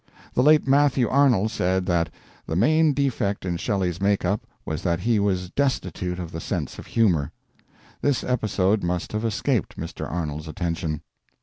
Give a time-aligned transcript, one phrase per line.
[0.33, 2.09] The late Matthew Arnold said that
[2.47, 6.79] the main defect in Shelley's make up was that he was destitute of the sense
[6.79, 7.31] of humor.
[8.01, 10.11] This episode must have escaped Mr.
[10.11, 11.03] Arnold's attention.